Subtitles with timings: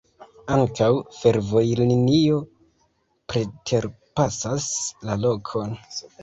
[0.53, 0.85] Ankaŭ
[1.17, 2.39] fervojlinio
[3.35, 4.67] preterpasas
[5.11, 5.79] la lokon.